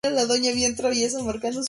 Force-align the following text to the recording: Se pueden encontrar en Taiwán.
Se 0.03 0.09
pueden 0.11 0.45
encontrar 0.45 0.93
en 0.93 1.11
Taiwán. 1.11 1.51